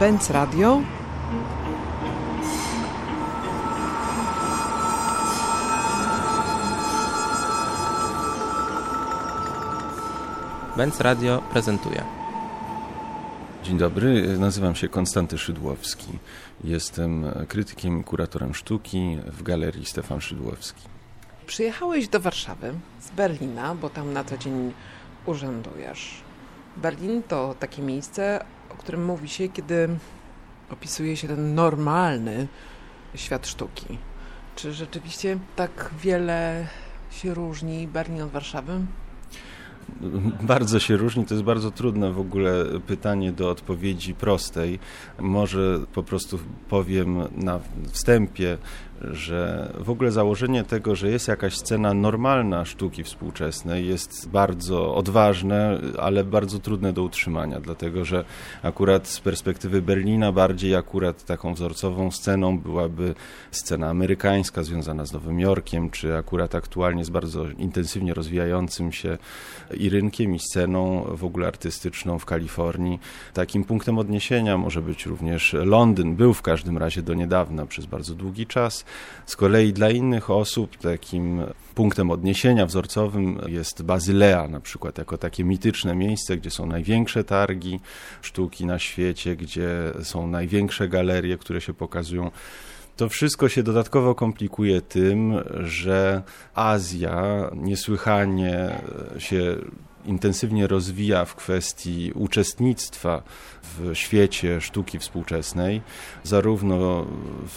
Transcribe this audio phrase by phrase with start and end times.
[0.00, 0.82] Benz Radio.
[10.76, 12.04] Benz Radio prezentuje.
[13.64, 16.18] Dzień dobry, nazywam się Konstanty Szydłowski.
[16.64, 20.82] Jestem krytykiem i kuratorem sztuki w Galerii Stefan Szydłowski.
[21.46, 24.72] Przyjechałeś do Warszawy z Berlina, bo tam na co dzień
[25.26, 26.14] urzędujesz.
[26.76, 28.44] Berlin to takie miejsce,
[28.86, 29.88] którym mówi się, kiedy
[30.70, 32.48] opisuje się ten normalny
[33.14, 33.98] świat sztuki.
[34.56, 36.66] Czy rzeczywiście tak wiele
[37.10, 38.72] się różni Berlin od Warszawy?
[40.42, 44.78] Bardzo się różni, to jest bardzo trudne w ogóle pytanie do odpowiedzi prostej.
[45.18, 47.60] Może po prostu powiem na
[47.92, 48.58] wstępie,
[49.00, 55.80] że w ogóle założenie tego, że jest jakaś scena normalna sztuki współczesnej jest bardzo odważne,
[55.98, 58.24] ale bardzo trudne do utrzymania, dlatego że
[58.62, 63.14] akurat z perspektywy Berlina bardziej akurat taką wzorcową sceną byłaby
[63.50, 69.18] scena amerykańska związana z Nowym Jorkiem, czy akurat aktualnie z bardzo intensywnie rozwijającym się
[69.74, 73.00] i rynkiem, i sceną w ogóle artystyczną w Kalifornii.
[73.32, 78.14] Takim punktem odniesienia może być również Londyn, był w każdym razie do niedawna przez bardzo
[78.14, 78.84] długi czas.
[79.26, 81.42] Z kolei dla innych osób takim
[81.74, 87.80] punktem odniesienia wzorcowym jest Bazylea na przykład, jako takie mityczne miejsce, gdzie są największe targi
[88.22, 89.68] sztuki na świecie, gdzie
[90.02, 92.30] są największe galerie, które się pokazują.
[92.96, 96.22] To wszystko się dodatkowo komplikuje tym, że
[96.54, 98.80] Azja niesłychanie
[99.18, 99.56] się
[100.06, 103.22] intensywnie rozwija w kwestii uczestnictwa
[103.62, 105.82] w świecie sztuki współczesnej,
[106.22, 107.06] zarówno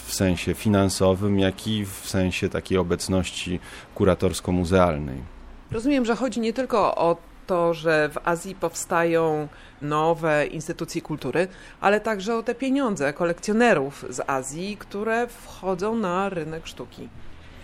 [0.06, 3.60] w sensie finansowym, jak i w sensie takiej obecności
[3.96, 5.18] kuratorsko-muzealnej.
[5.72, 9.48] Rozumiem, że chodzi nie tylko o to, że w Azji powstają
[9.82, 11.48] nowe instytucje kultury,
[11.82, 17.10] ale także o te pieniądze kolekcjonerów z Azji, które wchodzą na rynek sztuki.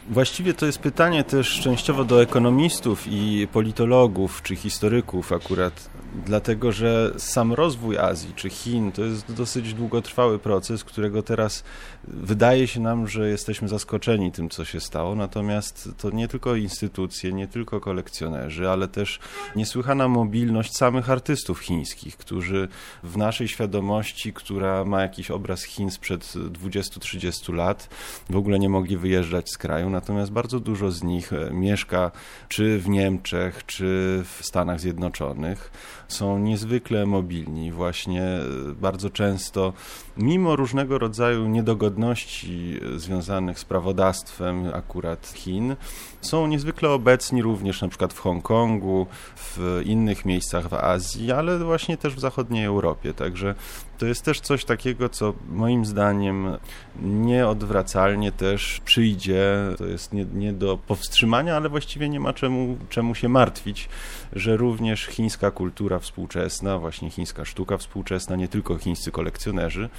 [0.09, 5.89] Właściwie to jest pytanie też częściowo do ekonomistów i politologów czy historyków akurat,
[6.25, 11.63] dlatego że sam rozwój Azji czy Chin to jest dosyć długotrwały proces, którego teraz
[12.03, 17.33] wydaje się nam, że jesteśmy zaskoczeni tym, co się stało, natomiast to nie tylko instytucje,
[17.33, 19.19] nie tylko kolekcjonerzy, ale też
[19.55, 22.67] niesłychana mobilność samych artystów chińskich, którzy
[23.03, 27.89] w naszej świadomości, która ma jakiś obraz Chin sprzed 20-30 lat,
[28.29, 32.11] w ogóle nie mogli wyjeżdżać z kraju, natomiast bardzo dużo z nich e, mieszka
[32.47, 33.85] czy w Niemczech, czy
[34.25, 35.71] w Stanach Zjednoczonych.
[36.07, 38.41] Są niezwykle mobilni, właśnie e,
[38.81, 39.73] bardzo często,
[40.17, 45.75] mimo różnego rodzaju niedogodności e, związanych z prawodawstwem akurat Chin,
[46.21, 51.97] są niezwykle obecni również na przykład w Hongkongu, w innych miejscach w Azji, ale właśnie
[51.97, 53.13] też w zachodniej Europie.
[53.13, 53.55] Także
[53.97, 56.57] to jest też coś takiego, co moim zdaniem
[57.01, 59.45] nieodwracalnie też przyjdzie.
[59.77, 63.89] To jest nie, nie, do powstrzymania, ale właściwie nie ma czemu, czemu się martwić,
[64.33, 69.89] że również chińska kultura współczesna, właśnie chińska sztuka współczesna, nie tylko chińscy kolekcjonerzy,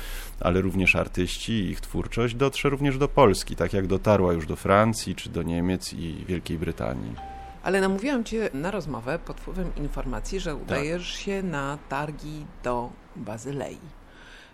[0.41, 4.57] ale również artyści i ich twórczość dotrze również do Polski, tak jak dotarła już do
[4.57, 7.15] Francji czy do Niemiec i Wielkiej Brytanii.
[7.63, 11.23] Ale namówiłam Cię na rozmowę pod wpływem informacji, że udajesz tak.
[11.23, 13.79] się na targi do Bazylei.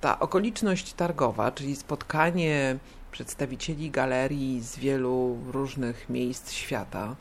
[0.00, 2.76] Ta okoliczność targowa, czyli spotkanie
[3.12, 7.16] przedstawicieli galerii z wielu różnych miejsc świata,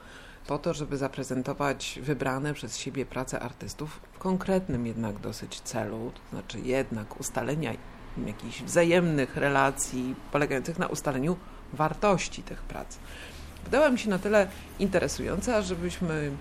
[0.48, 6.22] po to, żeby zaprezentować wybrane przez siebie prace artystów w konkretnym jednak dosyć celu, to
[6.30, 7.74] znaczy jednak ustalenia
[8.26, 11.38] jakichś wzajemnych relacji polegających na ustaleniu
[11.74, 12.98] wartości tych prac.
[13.64, 14.48] Wydała mi się na tyle
[14.80, 16.32] interesująca, żebyśmy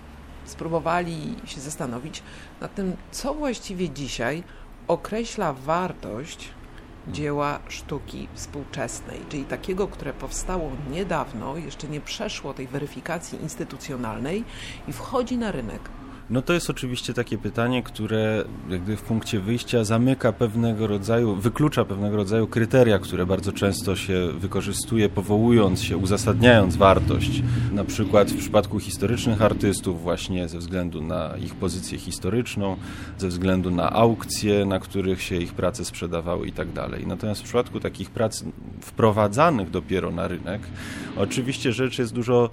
[0.45, 2.23] spróbowali się zastanowić
[2.61, 4.43] nad tym, co właściwie dzisiaj
[4.87, 6.49] określa wartość
[7.07, 14.43] dzieła sztuki współczesnej, czyli takiego, które powstało niedawno, jeszcze nie przeszło tej weryfikacji instytucjonalnej
[14.87, 15.81] i wchodzi na rynek
[16.31, 21.85] no to jest oczywiście takie pytanie, które jakby w punkcie wyjścia zamyka pewnego rodzaju, wyklucza
[21.85, 27.43] pewnego rodzaju kryteria, które bardzo często się wykorzystuje, powołując się, uzasadniając wartość.
[27.71, 32.77] Na przykład w przypadku historycznych artystów właśnie ze względu na ich pozycję historyczną,
[33.17, 37.07] ze względu na aukcje, na których się ich prace sprzedawały i tak dalej.
[37.07, 38.43] Natomiast w przypadku takich prac
[38.81, 40.61] wprowadzanych dopiero na rynek,
[41.17, 42.49] oczywiście rzecz jest dużo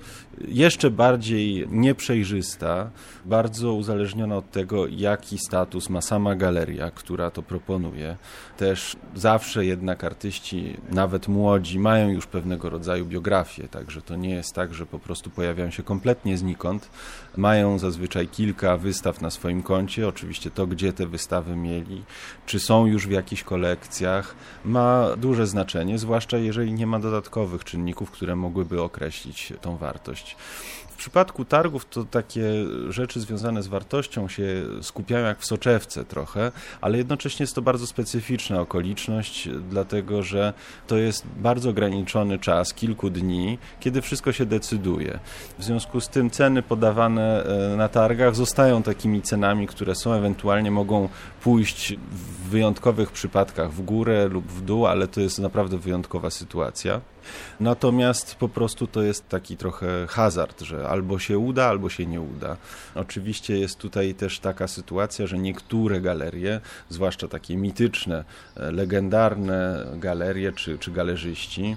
[0.49, 2.91] jeszcze bardziej nieprzejrzysta,
[3.25, 8.17] bardzo bardzo od tego, jaki status ma sama galeria, która to proponuje.
[8.57, 14.55] Też zawsze jednak artyści, nawet młodzi, mają już pewnego rodzaju biografię, także to nie jest
[14.55, 16.91] tak, że po prostu pojawiają się kompletnie znikąd.
[17.37, 22.03] Mają zazwyczaj kilka wystaw na swoim koncie, oczywiście to, gdzie te wystawy mieli,
[22.47, 28.11] czy są już w jakichś kolekcjach, ma duże znaczenie, zwłaszcza jeżeli nie ma dodatkowych czynników,
[28.11, 30.37] które mogłyby określić tą wartość.
[30.99, 32.43] W przypadku targów to takie
[32.89, 34.45] rzeczy związane z wartością się
[34.83, 40.53] skupiają jak w soczewce trochę, ale jednocześnie jest to bardzo specyficzna okoliczność, dlatego że
[40.87, 45.19] to jest bardzo ograniczony czas, kilku dni, kiedy wszystko się decyduje.
[45.59, 50.71] W związku z tym ceny podawane e, na targach zostają takimi cenami, które są, ewentualnie
[50.71, 51.09] mogą
[51.43, 57.01] pójść w wyjątkowych przypadkach w górę lub w dół, ale to jest naprawdę wyjątkowa sytuacja.
[57.61, 62.21] Natomiast po prostu to jest taki trochę hazard, że albo się uda, albo się nie
[62.21, 62.57] uda.
[62.95, 68.25] Oczywiście jest tutaj też taka sytuacja, że niektóre galerie, zwłaszcza takie mityczne,
[68.57, 71.77] e, legendarne galerie czy, czy galerzyści,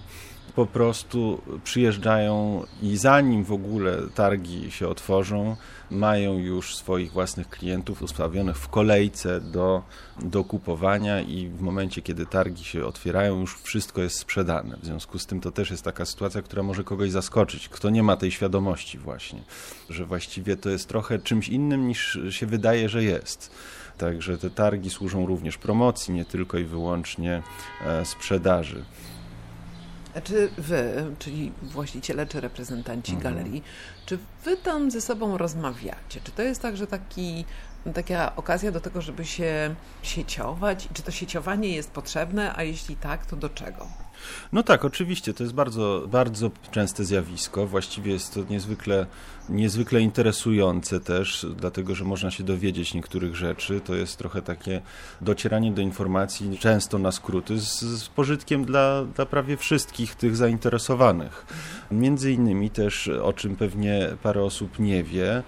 [0.56, 5.56] po prostu przyjeżdżają i zanim w ogóle targi się otworzą,
[5.92, 9.84] mają już swoich własnych klientów ustawionych w kolejce do,
[10.20, 14.78] do kupowania i w momencie, kiedy targi się otwierają, już wszystko jest sprzedane.
[14.78, 18.04] W związku z tym to też jest taka sytuacja, która może kogoś zaskoczyć, kto nie
[18.04, 19.42] ma tej świadomości właśnie,
[19.90, 23.52] że właściwie to jest trochę czymś innym niż się wydaje, że jest.
[23.98, 27.44] Także te targi służą również promocji, nie tylko i wyłącznie
[27.86, 28.84] e, sprzedaży.
[30.24, 33.36] Czy wy, czyli właściciele czy reprezentanci mhm.
[33.36, 33.64] galerii,
[34.06, 36.22] czy wy tam ze sobą rozmawiacie?
[36.24, 37.46] Czy to jest tak, że taki,
[37.94, 40.90] taka okazja do tego, żeby się sieciować?
[40.94, 43.88] Czy to sieciowanie jest potrzebne, a jeśli tak, to do czego?
[44.54, 47.68] No tak, oczywiście, to jest bardzo, bardzo częste zjawisko.
[47.68, 49.06] Właściwie jest to niezwykle,
[49.50, 53.82] niezwykle interesujące też, dlatego że można się dowiedzieć niektórych rzeczy.
[53.86, 54.82] To jest trochę takie
[55.22, 61.46] docieranie do informacji, często na skróty, z, z pożytkiem dla, dla prawie wszystkich tych zainteresowanych.
[61.92, 65.44] Między innymi też, o czym pewnie parę osób nie wie,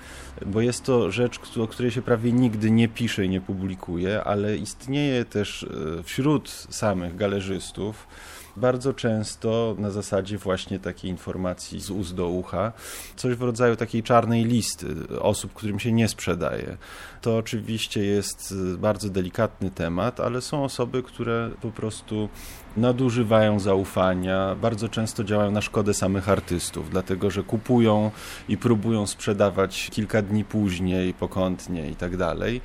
[0.46, 4.58] bo jest to rzecz, o której się prawie nigdy nie pisze i nie publikuje, ale
[4.58, 8.08] istnieje też e, wśród samych galerzystów
[8.56, 12.72] bardzo często na zasadzie właśnie takiej informacji z ust do ucha,
[13.16, 14.88] coś w rodzaju takiej czarnej listy
[15.20, 16.78] osób, którym się nie sprzedaje.
[17.22, 22.30] To oczywiście jest bardzo delikatny temat, ale są osoby, które po prostu
[22.78, 28.12] nadużywają zaufania, bardzo często działają na szkodę samych artystów, dlatego że kupują
[28.50, 32.62] i próbują sprzedawać kilka dni później, pokątnie i tak dalej.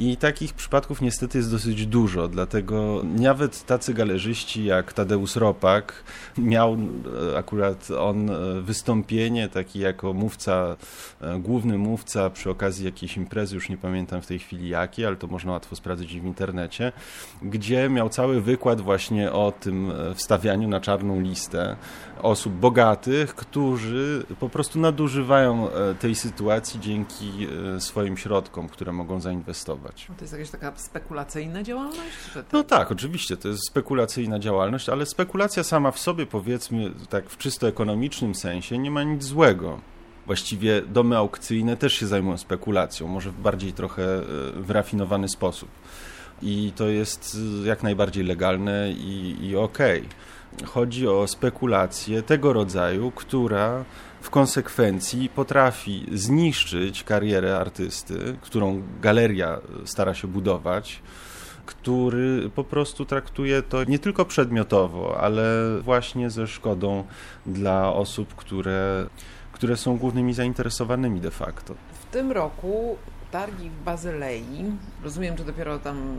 [0.00, 6.04] I takich przypadków niestety jest dosyć dużo, dlatego nawet tacy galerzyści jak Tadeusz Ropak
[6.36, 6.76] miał
[7.32, 10.76] e, akurat on e, wystąpienie taki jako mówca,
[11.20, 15.16] e, główny mówca przy okazji jakiejś imprezy, już nie pamiętam w tej chwili jakiej, ale
[15.16, 16.92] to można łatwo sprawdzić w internecie,
[17.42, 21.76] gdzie miał cały wykład właśnie o tym wstawianiu na czarną listę
[22.22, 25.68] osób bogatych, którzy po prostu nadużywają
[26.00, 27.32] tej sytuacji dzięki
[27.78, 29.87] swoim środkom, które mogą zainwestować.
[29.96, 32.16] To jest jakaś taka spekulacyjna działalność?
[32.52, 37.38] No tak, oczywiście, to jest spekulacyjna działalność, ale spekulacja sama w sobie, powiedzmy, tak w
[37.38, 39.80] czysto ekonomicznym sensie, nie ma nic złego.
[40.26, 45.68] Właściwie domy aukcyjne też się zajmują spekulacją, może w bardziej trochę e, wyrafinowany sposób.
[46.42, 49.98] I to jest e, jak najbardziej legalne i, i okej.
[50.00, 50.37] Okay.
[50.64, 53.84] Chodzi o spekulację tego rodzaju, która
[54.20, 61.02] w konsekwencji potrafi zniszczyć karierę artysty, którą galeria stara się budować,
[61.66, 65.42] który po prostu traktuje to nie tylko przedmiotowo, ale
[65.82, 67.04] właśnie ze szkodą
[67.46, 69.06] dla osób, które,
[69.52, 71.74] które są głównymi zainteresowanymi de facto.
[71.92, 72.96] W tym roku
[73.30, 74.64] targi w Bazylei,
[75.04, 76.16] rozumiem, że dopiero tam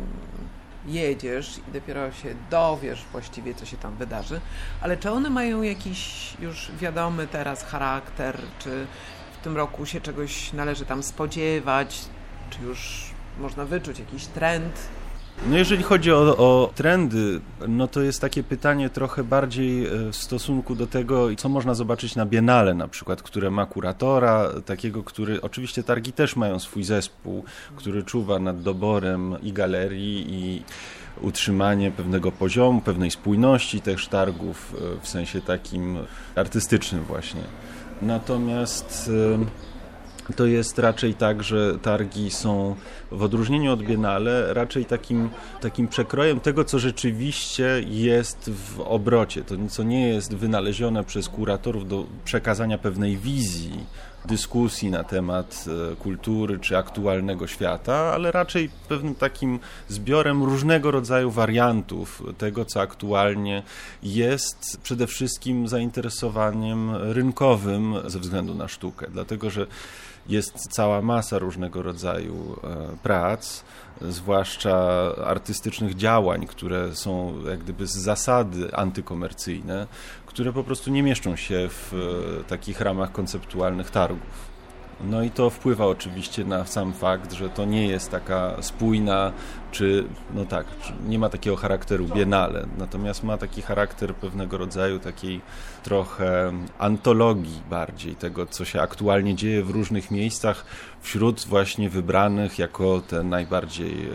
[0.86, 4.42] jedziesz i dopiero się dowiesz właściwie, co się tam wydarzy,
[4.82, 8.88] ale czy one mają jakiś już wiadomy teraz charakter, czy
[9.40, 12.02] w tym roku się czegoś należy tam spodziewać,
[12.50, 13.10] czy już
[13.40, 14.80] można wyczuć jakiś trend?
[15.48, 20.16] No jeżeli chodzi o, o, trendy, no to jest takie pytanie trochę bardziej e, w
[20.16, 25.42] stosunku do tego, co można zobaczyć na Biennale na przykład, które ma kuratora, takiego, który,
[25.42, 27.44] oczywiście targi też mają swój zespół,
[27.76, 30.64] który czuwa nad doborem i galerii i
[31.22, 35.98] utrzymanie pewnego poziomu, pewnej spójności też targów e, w sensie takim
[36.36, 37.42] artystycznym właśnie.
[38.02, 39.12] Natomiast
[40.36, 42.76] to jest raczej tak, że targi są
[43.12, 45.30] w odróżnieniu od Biennale raczej takim,
[45.62, 49.44] takim przekrojem tego, co rzeczywiście jest w obrocie.
[49.44, 53.86] To, co nie jest wynalezione przez kuratorów do przekazania pewnej wizji
[54.26, 61.32] dyskusji na temat e, kultury czy aktualnego świata, ale raczej pewnym takim zbiorem różnego rodzaju
[61.32, 63.64] wariantów tego, co aktualnie
[64.04, 69.68] jest przede wszystkim zainteresowaniem rynkowym ze względu na sztukę, dlatego że
[70.30, 73.64] jest cała masa różnego rodzaju e, prac,
[74.02, 74.78] zwłaszcza
[75.26, 79.88] artystycznych działań, które są jak gdyby z zasady antykomercyjne,
[80.26, 84.49] które po prostu nie mieszczą się w e, takich ramach konceptualnych targów.
[85.04, 89.32] No i to wpływa oczywiście na sam fakt, że to nie jest taka spójna,
[89.72, 90.66] czy no tak,
[91.08, 95.42] nie ma takiego charakteru biennale, natomiast ma taki charakter pewnego rodzaju takiej
[95.84, 100.66] trochę antologii bardziej tego, co się aktualnie dzieje w różnych miejscach,
[101.02, 104.10] wśród właśnie wybranych jako te najbardziej e,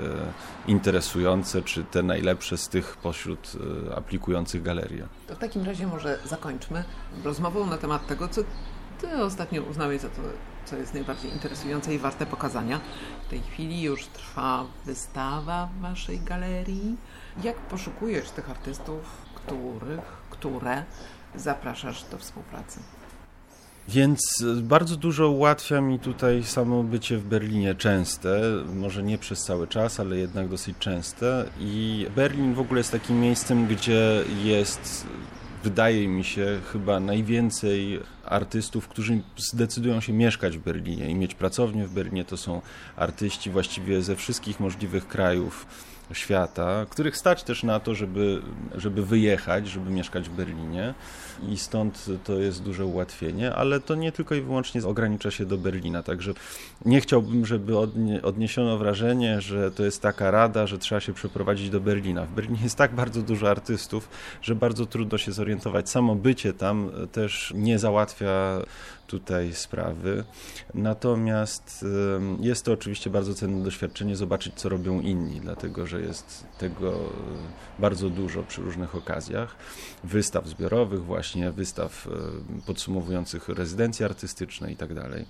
[0.67, 3.53] interesujące, czy te najlepsze z tych pośród
[3.91, 5.07] e, aplikujących galerię.
[5.27, 6.85] To w takim razie może zakończmy
[7.25, 8.41] rozmową na temat tego, co
[9.01, 10.23] ty ostatnio uznałeś za to
[10.65, 12.81] co jest najbardziej interesujące i warte pokazania.
[13.27, 16.97] W tej chwili już trwa wystawa w Waszej galerii.
[17.43, 19.01] Jak poszukujesz tych artystów,
[19.35, 20.85] których, które
[21.35, 22.81] zapraszasz do współpracy?
[23.89, 28.41] Więc bardzo dużo ułatwia mi tutaj samo bycie w Berlinie częste,
[28.75, 31.45] może nie przez cały czas, ale jednak dosyć częste.
[31.61, 35.07] I Berlin w ogóle jest takim miejscem, gdzie jest
[35.65, 41.87] wydaje mi się, chyba najwięcej artystów, którzy zdecydują się mieszkać w Berlinie i mieć pracownię
[41.87, 42.25] w Berlinie.
[42.25, 42.63] To są
[42.97, 45.67] artyści właściwie ze wszystkich możliwych krajów
[46.13, 48.43] świata, których stać też na to, żeby,
[48.75, 50.95] żeby wyjechać, żeby mieszkać w Berlinie
[51.49, 55.59] i stąd to jest duże ułatwienie, ale to nie tylko i wyłącznie ogranicza się do
[55.59, 56.33] Berlina, także
[56.85, 57.79] nie chciałbym, żeby
[58.23, 62.25] odniesiono wrażenie, że to jest taka rada, że trzeba się przeprowadzić do Berlina.
[62.25, 64.09] W Berlinie jest tak bardzo dużo artystów,
[64.43, 65.91] że bardzo trudno się zorientować.
[65.91, 68.59] Samo bycie tam też nie załatwia
[69.07, 70.25] tutaj sprawy.
[70.75, 71.85] Natomiast
[72.41, 77.01] jest to oczywiście bardzo cenne doświadczenie zobaczyć, co robią inni, dlatego że jest tego e,
[77.79, 79.57] bardzo dużo przy różnych okazjach.
[80.05, 82.11] Wystaw zbiorowych, właśnie wystaw e,
[82.67, 85.25] podsumowujących rezydencje artystyczne itd.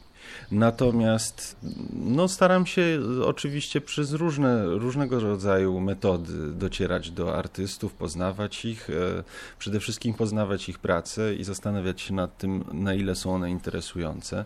[0.50, 1.56] Natomiast
[1.92, 9.24] no, staram się oczywiście przez różne, różnego rodzaju metody docierać do artystów, poznawać ich, e,
[9.58, 14.44] przede wszystkim poznawać ich pracę i zastanawiać się nad tym, na ile są one interesujące.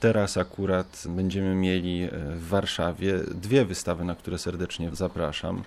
[0.00, 5.62] Teraz akurat będziemy mieli e, w Warszawie dwie wystawy, na które serdecznie zapraszam.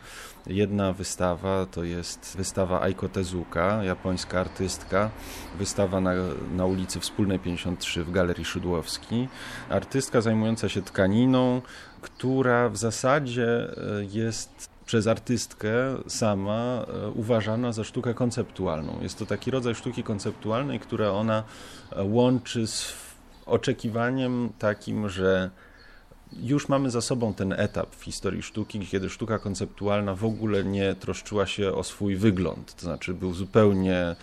[0.49, 5.09] Jedna wystawa to jest wystawa Aiko Tezuka, japońska artystka,
[5.57, 6.11] wystawa na,
[6.55, 9.29] na ulicy Wspólnej 53 w Galerii Szydłowskiej.
[9.69, 11.61] Artystka zajmująca się tkaniną,
[12.01, 15.69] która w zasadzie e, jest przez artystkę
[16.07, 18.99] sama e, uważana za sztukę konceptualną.
[19.01, 21.43] Jest to taki rodzaj sztuki konceptualnej, która ona
[22.03, 22.93] łączy z
[23.45, 25.49] oczekiwaniem takim, że
[26.33, 30.95] już mamy za sobą ten etap w historii sztuki, kiedy sztuka konceptualna w ogóle nie
[30.95, 34.15] troszczyła się o swój wygląd, to znaczy był zupełnie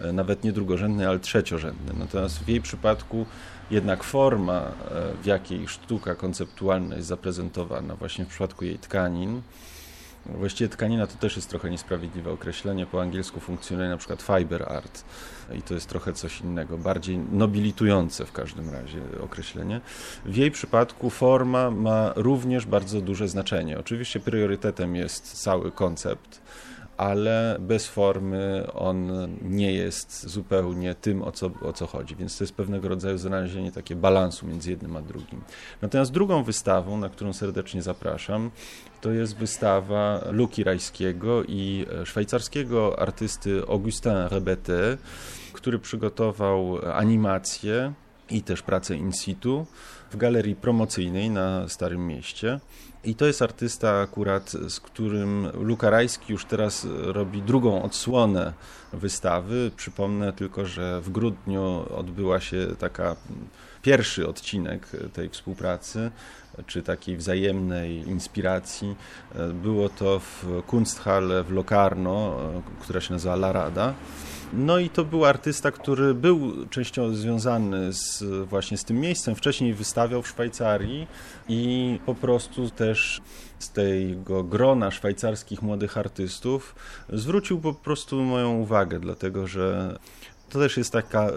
[0.00, 1.92] e, nawet nie drugorzędny, ale trzeciorzędny.
[1.98, 3.26] Natomiast w jej przypadku
[3.70, 9.42] jednak forma, e, w jakiej sztuka konceptualna jest zaprezentowana, właśnie w przypadku jej tkanin,
[10.28, 12.86] Właściwie tkanina to też jest trochę niesprawiedliwe określenie.
[12.86, 15.04] Po angielsku funkcjonuje na przykład fiber art
[15.58, 19.80] i to jest trochę coś innego, bardziej nobilitujące w każdym razie określenie.
[20.24, 23.78] W jej przypadku forma ma również bardzo duże znaczenie.
[23.78, 26.40] Oczywiście priorytetem jest cały koncept,
[26.98, 29.10] ale bez formy on
[29.42, 32.16] nie jest zupełnie tym, o co, o co chodzi.
[32.16, 35.40] Więc to jest pewnego rodzaju znalezienie takie balansu między jednym a drugim.
[35.82, 38.50] Natomiast drugą wystawą, na którą serdecznie zapraszam,
[39.00, 44.98] to jest wystawa Luki Rajskiego i szwajcarskiego artysty Augustin Rebete,
[45.52, 47.92] który przygotował animację
[48.30, 49.66] i też pracę in situ
[50.10, 52.60] w galerii promocyjnej na Starym Mieście.
[53.08, 58.52] I to jest artysta akurat, z którym Luka Rajski już teraz robi drugą odsłonę
[58.92, 59.70] wystawy.
[59.76, 63.16] Przypomnę tylko, że w grudniu odbyła się taka
[63.82, 66.10] pierwszy odcinek tej współpracy,
[66.66, 68.96] czy takiej wzajemnej inspiracji.
[69.54, 72.36] Było to w Kunsthalle w Locarno,
[72.80, 73.94] która się nazywa La Rada.
[74.52, 79.34] No i to był artysta, który był częściowo związany z, właśnie z tym miejscem.
[79.34, 81.06] Wcześniej wystawiał w Szwajcarii
[81.48, 83.20] i po prostu też
[83.58, 86.74] z tego grona szwajcarskich młodych artystów
[87.12, 89.98] zwrócił po prostu moją uwagę, dlatego że
[90.48, 91.30] to też jest taka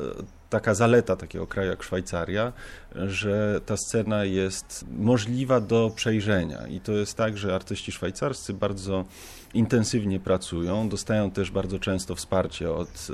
[0.52, 2.54] taka zaleta takiego kraju jak Szwajcaria,
[2.96, 6.68] że ta scena jest możliwa do przejrzenia.
[6.68, 9.06] I to jest tak, że artyści szwajcarscy bardzo
[9.54, 13.08] intensywnie pracują, dostają też bardzo często wsparcie od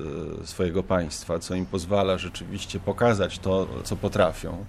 [0.44, 4.66] e, swojego państwa, co im pozwala rzeczywiście pokazać to, co potrafią.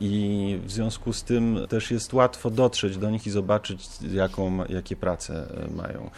[0.00, 4.96] I w związku z tym też jest łatwo dotrzeć do nich i zobaczyć, jaką, jakie
[4.96, 6.10] prace e, mają.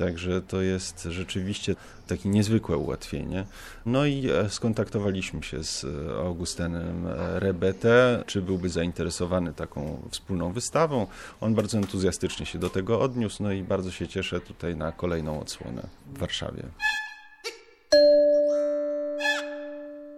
[0.00, 1.76] Także to jest rzeczywiście
[2.06, 3.46] takie niezwykłe ułatwienie.
[3.86, 10.52] No i e, skontaktowaliśmy się z e, Augustenem e, Rebete, czy byłby zainteresowany taką wspólną
[10.52, 11.06] wystawą.
[11.40, 15.40] On bardzo entuzjastycznie się do tego odniósł, no i bardzo się cieszę tutaj na kolejną
[15.40, 16.62] odsłonę w Warszawie.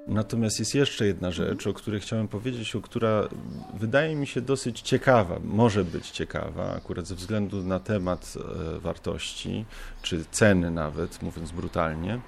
[0.06, 3.28] Natomiast jest jeszcze jedna rzecz, o której chciałem powiedzieć, o która
[3.74, 8.34] wydaje mi się dosyć ciekawa, może być ciekawa, akurat ze względu na temat
[8.76, 9.64] e, wartości,
[10.02, 12.20] czy ceny nawet, mówiąc brutalnie.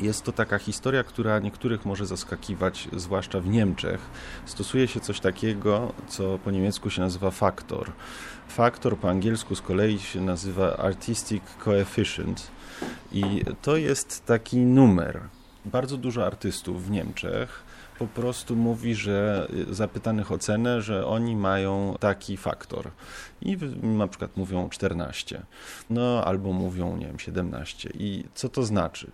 [0.00, 4.00] Jest to taka historia, która niektórych może zaskakiwać, zwłaszcza w Niemczech.
[4.46, 7.92] Stosuje się coś takiego, co po niemiecku się nazywa faktor.
[8.48, 12.50] Faktor po angielsku z kolei się nazywa artistic coefficient
[13.12, 15.20] i to jest taki numer,
[15.66, 17.62] bardzo dużo artystów w Niemczech
[17.98, 22.90] po prostu mówi, że zapytanych o cenę, że oni mają taki faktor.
[23.42, 25.42] I na przykład mówią 14,
[25.90, 27.90] no albo mówią, nie wiem, 17.
[27.94, 29.10] I co to znaczy?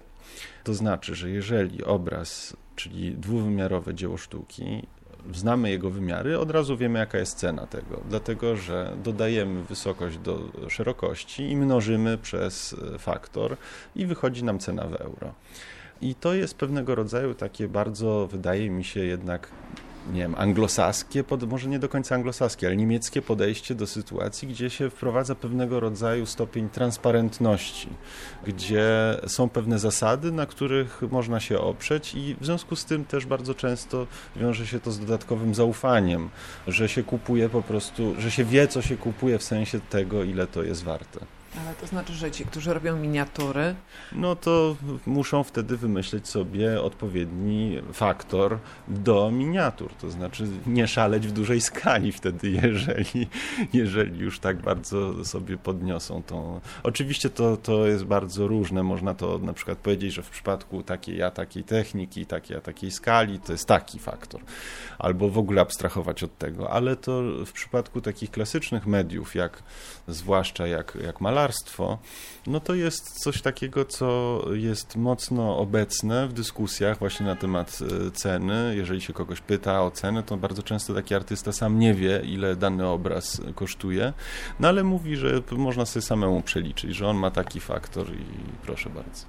[0.64, 4.86] To znaczy, że jeżeli obraz, czyli dwuwymiarowe dzieło sztuki,
[5.34, 10.40] znamy jego wymiary, od razu wiemy, jaka jest cena tego, dlatego że dodajemy wysokość do
[10.68, 13.56] szerokości i mnożymy przez faktor
[13.96, 15.34] i wychodzi nam cena w euro.
[16.02, 19.48] I to jest pewnego rodzaju takie bardzo, wydaje mi się jednak
[20.12, 24.90] nie wiem, anglosaskie, może nie do końca anglosaskie, ale niemieckie podejście do sytuacji, gdzie się
[24.90, 27.88] wprowadza pewnego rodzaju stopień transparentności,
[28.46, 33.26] gdzie są pewne zasady, na których można się oprzeć i w związku z tym też
[33.26, 34.06] bardzo często
[34.36, 36.28] wiąże się to z dodatkowym zaufaniem,
[36.68, 40.46] że się kupuje po prostu, że się wie, co się kupuje w sensie tego, ile
[40.46, 41.41] to jest warte.
[41.60, 43.74] Ale to znaczy, że ci, którzy robią miniatury...
[44.12, 49.94] No to muszą wtedy wymyśleć sobie odpowiedni faktor do miniatur.
[49.94, 53.26] To znaczy nie szaleć w dużej skali wtedy, jeżeli,
[53.72, 56.60] jeżeli już tak bardzo sobie podniosą tą...
[56.82, 58.82] Oczywiście to, to jest bardzo różne.
[58.82, 62.90] Można to na przykład powiedzieć, że w przypadku takiej a takiej techniki, takiej a takiej
[62.90, 64.40] skali, to jest taki faktor.
[64.98, 66.70] Albo w ogóle abstrahować od tego.
[66.70, 69.62] Ale to w przypadku takich klasycznych mediów, jak
[70.08, 71.41] zwłaszcza jak, jak malarstwo,
[72.46, 78.10] no to jest coś takiego, co jest mocno obecne w dyskusjach właśnie na temat e,
[78.10, 78.74] ceny.
[78.76, 82.56] Jeżeli się kogoś pyta o cenę, to bardzo często taki artysta sam nie wie, ile
[82.56, 84.12] dany obraz kosztuje,
[84.60, 88.24] no ale mówi, że można sobie samemu przeliczyć, że on ma taki faktor i
[88.62, 89.26] proszę bardzo.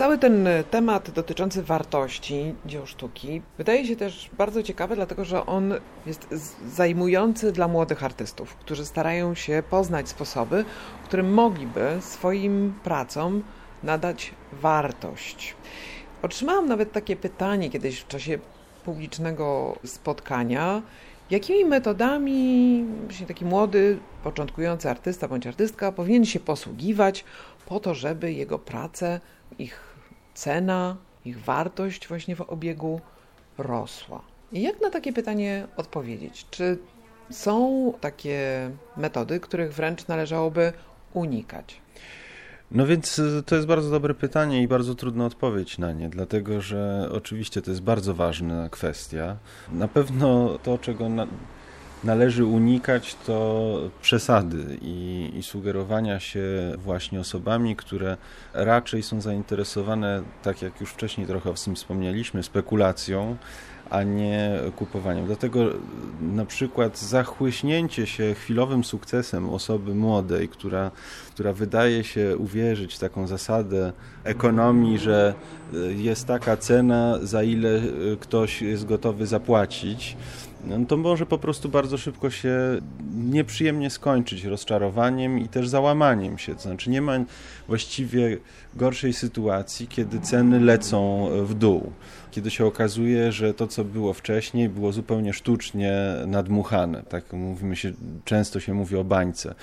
[0.00, 5.74] Cały ten temat dotyczący wartości dzieł sztuki wydaje się też bardzo ciekawy, dlatego że on
[6.06, 6.28] jest
[6.66, 10.64] zajmujący dla młodych artystów, którzy starają się poznać sposoby,
[11.04, 13.42] którym mogliby swoim pracom
[13.82, 15.54] nadać wartość.
[16.22, 18.38] Otrzymałam nawet takie pytanie kiedyś w czasie
[18.84, 20.82] publicznego spotkania,
[21.30, 27.24] jakimi metodami właśnie taki młody, początkujący artysta bądź artystka powinien się posługiwać
[27.66, 29.20] po to, żeby jego prace,
[29.58, 29.89] ich
[30.34, 33.00] cena, ich wartość właśnie w obiegu
[33.58, 34.22] rosła.
[34.52, 36.46] I jak na takie pytanie odpowiedzieć?
[36.50, 36.78] Czy
[37.30, 40.72] są takie metody, których wręcz należałoby
[41.14, 41.80] unikać?
[42.70, 46.60] No więc y, to jest bardzo dobre pytanie i bardzo trudna odpowiedź na nie, dlatego
[46.60, 49.36] że oczywiście to jest bardzo ważna kwestia.
[49.72, 51.26] Na pewno to, czego na,
[52.04, 53.70] należy unikać, to
[54.02, 56.42] przesady i, i, sugerowania się
[56.78, 58.16] właśnie osobami, które
[58.54, 63.36] raczej są zainteresowane, tak jak już wcześniej trochę o tym wspomnieliśmy, spekulacją,
[63.90, 65.26] a nie kupowaniem.
[65.26, 65.60] Dlatego
[66.20, 70.90] na przykład zachłyśnięcie się chwilowym sukcesem osoby młodej, która,
[71.34, 73.92] która wydaje się uwierzyć w taką zasadę
[74.24, 75.34] ekonomii, że
[75.96, 77.80] jest taka cena, za ile
[78.20, 80.16] ktoś jest gotowy zapłacić,
[80.64, 82.58] no to może po prostu bardzo szybko się
[83.14, 86.54] nieprzyjemnie skończyć rozczarowaniem i też załamaniem się.
[86.54, 87.12] To znaczy nie ma
[87.68, 88.38] właściwie
[88.74, 91.92] gorszej sytuacji, kiedy ceny lecą w dół,
[92.30, 95.92] kiedy się okazuje, że to, co było wcześniej, było zupełnie sztucznie
[96.26, 97.02] nadmuchane.
[97.02, 97.92] Tak mówimy się,
[98.24, 99.54] często się mówi o bańce.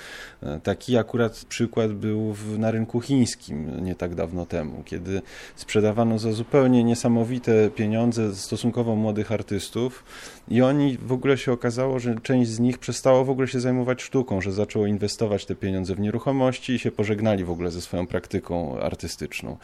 [0.62, 5.22] Taki akurat przykład był w, na rynku chińskim nie tak dawno temu, kiedy
[5.56, 10.04] sprzedawano za zupełnie niesamowite pieniądze stosunkowo młodych artystów
[10.48, 14.02] i oni w ogóle się okazało, że część z nich przestało w ogóle się zajmować
[14.02, 18.06] sztuką, że zaczęło inwestować te pieniądze w nieruchomości i się pożegnali w ogóle ze swoją
[18.06, 19.56] praktyką artystyczną.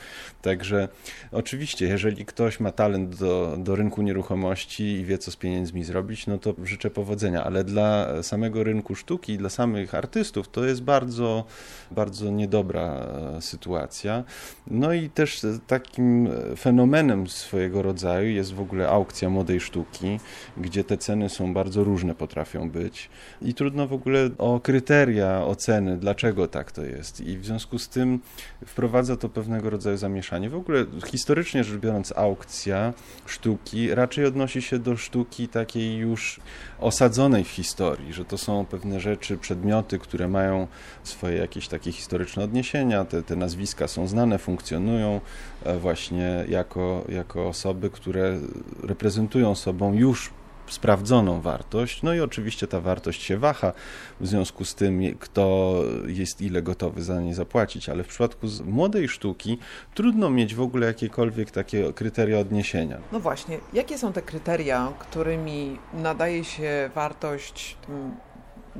[0.42, 0.88] Także
[1.32, 6.26] oczywiście, jeżeli ktoś ma talent do, do rynku nieruchomości i wie, co z pieniędzmi zrobić,
[6.26, 11.44] no to życzę powodzenia, ale dla samego rynku sztuki, dla samych artystów to jest bardzo,
[11.90, 14.24] bardzo niedobra e, sytuacja.
[14.66, 20.20] No i też takim fenomenem swojego rodzaju jest w ogóle aukcja młodej sztuki,
[20.56, 23.10] gdzie te ceny są bardzo różne, potrafią być
[23.42, 27.20] i trudno w ogóle o kryteria oceny, dlaczego tak to jest.
[27.20, 28.20] I w związku z tym
[28.66, 30.50] wprowadza to pewnego rodzaju zamieszanie.
[30.50, 32.83] W ogóle historycznie rzecz biorąc, aukcja
[33.26, 36.40] sztuki raczej odnosi się do sztuki takiej już
[36.80, 40.66] osadzonej w historii, że to są pewne rzeczy, przedmioty, które mają
[41.04, 45.20] swoje jakieś takie historyczne odniesienia, te, te nazwiska są znane, funkcjonują
[45.64, 48.38] e, właśnie jako, jako osoby, które
[48.82, 50.30] reprezentują sobą już
[50.66, 53.72] sprawdzoną wartość, no i oczywiście ta wartość się waha
[54.20, 55.74] w związku z tym, kto
[56.06, 59.58] jest ile gotowy za nie zapłacić, ale w przypadku młodej sztuki
[59.94, 62.98] trudno mieć w ogóle jakiekolwiek takie kryteria odniesienia.
[63.12, 67.76] No właśnie, jakie są te kryteria, którymi nadaje się wartość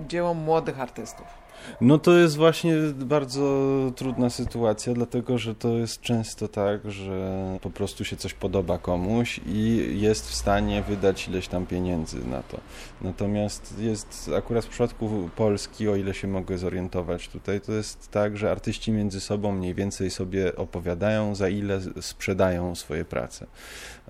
[0.09, 1.44] dziełom młodych artystów?
[1.81, 7.71] No to jest właśnie bardzo trudna sytuacja, dlatego że to jest często tak, że po
[7.71, 12.61] prostu się coś podoba komuś i jest w stanie wydać ileś tam pieniędzy na to.
[13.03, 18.37] Natomiast jest akurat w przypadku Polski, o ile się mogę zorientować tutaj, to jest tak,
[18.37, 23.47] że artyści między sobą mniej więcej sobie opowiadają, za ile sprzedają swoje prace.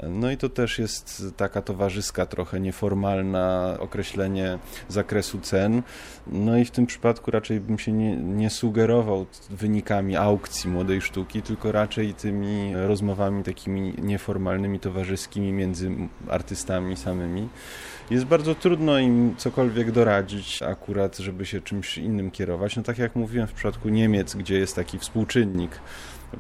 [0.03, 5.83] No i to też jest taka towarzyska, trochę nieformalna określenie zakresu cen.
[6.27, 11.43] No i w tym przypadku raczej bym się nie, nie sugerował wynikami aukcji młodej sztuki,
[11.43, 15.91] tylko raczej tymi rozmowami takimi nieformalnymi, towarzyskimi między
[16.29, 17.49] artystami samymi.
[18.11, 22.77] Jest bardzo trudno im cokolwiek doradzić akurat, żeby się czymś innym kierować.
[22.77, 25.81] No tak jak mówiłem w przypadku Niemiec, gdzie jest taki współczynnik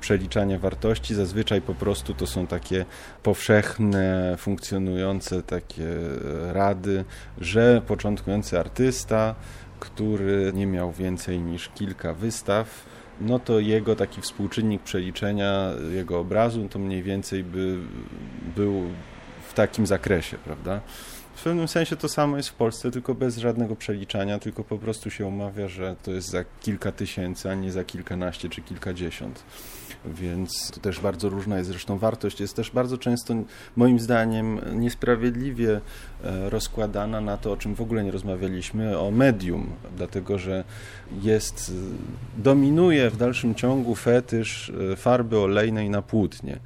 [0.00, 1.14] przeliczania wartości.
[1.14, 2.84] Zazwyczaj po prostu to są takie
[3.22, 5.86] powszechne, funkcjonujące takie
[6.52, 7.04] rady,
[7.38, 9.34] że początkujący artysta,
[9.80, 12.84] który nie miał więcej niż kilka wystaw,
[13.20, 17.78] no to jego taki współczynnik przeliczenia jego obrazu to mniej więcej by
[18.56, 18.82] był
[19.48, 20.80] w takim zakresie, prawda?
[21.34, 25.10] W pewnym sensie to samo jest w Polsce, tylko bez żadnego przeliczania, tylko po prostu
[25.10, 29.42] się umawia, że to jest za kilka tysięcy, a nie za kilkanaście czy kilkadziesiąt
[30.04, 32.40] więc to też bardzo różna jest zresztą wartość.
[32.40, 33.34] Jest też bardzo często,
[33.76, 35.80] moim zdaniem, niesprawiedliwie
[36.24, 40.64] e, rozkładana na to, o czym w ogóle nie rozmawialiśmy, o medium, dlatego że
[41.22, 41.72] jest,
[42.38, 46.58] dominuje w dalszym ciągu fetysz e, farby olejnej na płótnie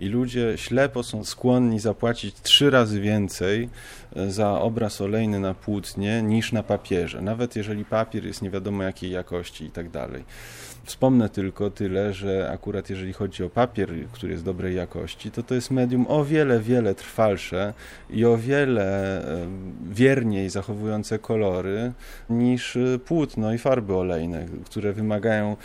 [0.00, 3.68] i ludzie ślepo są skłonni zapłacić trzy razy więcej
[4.16, 8.82] e, za obraz olejny na płótnie niż na papierze, nawet jeżeli papier jest nie wiadomo
[8.82, 10.24] jakiej jakości i tak dalej.
[10.84, 15.54] Wspomnę tylko tyle, że akurat jeżeli chodzi o papier, który jest dobrej jakości, to to
[15.54, 17.74] jest medium o wiele, wiele trwalsze
[18.10, 19.22] i o wiele
[19.90, 21.92] wierniej zachowujące kolory
[22.30, 25.56] niż płótno i farby olejne, które wymagają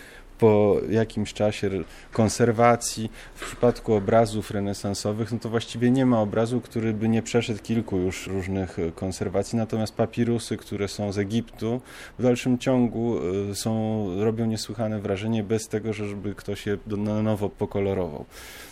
[0.41, 1.69] po jakimś czasie
[2.11, 3.11] konserwacji.
[3.35, 7.97] W przypadku obrazów renesansowych, no to właściwie nie ma obrazu, który by nie przeszedł kilku
[7.97, 11.81] już różnych e, konserwacji, natomiast papirusy, które są z Egiptu,
[12.19, 13.17] w dalszym ciągu
[13.51, 18.25] e, są, robią niesłychane wrażenie bez tego, żeby ktoś je na nowo pokolorował.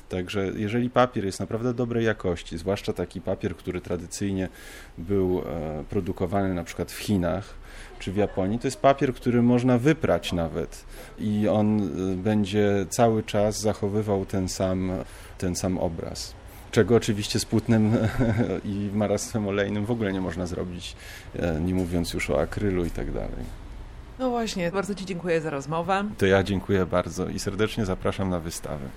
[0.10, 4.49] Także jeżeli papier jest naprawdę dobrej jakości, zwłaszcza taki papier, który tradycyjnie
[4.97, 5.43] był e,
[5.89, 7.58] produkowany na przykład w Chinach,
[7.99, 10.85] czy w Japonii, to jest papier, który można wyprać nawet
[11.19, 11.79] i on
[12.12, 14.91] y, będzie cały czas zachowywał ten sam,
[15.38, 16.33] ten sam obraz.
[16.71, 17.97] Czego oczywiście z płótnem
[18.65, 20.95] i marastwem olejnym w ogóle nie można zrobić,
[21.35, 23.59] e, nie mówiąc już o akrylu i tak dalej.
[24.19, 26.03] No właśnie, bardzo Ci dziękuję za rozmowę.
[26.17, 28.89] To ja dziękuję bardzo i serdecznie zapraszam na wystawę.